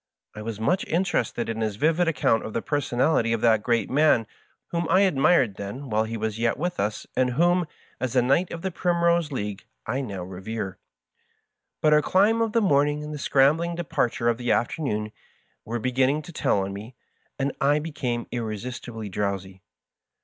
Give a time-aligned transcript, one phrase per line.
[0.33, 4.25] I was much' interested in his vivid account of the personality of that great man,
[4.71, 7.67] whom I admired then, while he was yet with us, and whom,
[7.99, 10.79] as a knight of the Primrose League, I now revere;
[11.83, 15.11] but' our climb of the morning, and the scrambling depart ure of the afternoon,
[15.65, 16.95] were beginning to tell on me,
[17.37, 19.61] and I became irresistibly drowsy.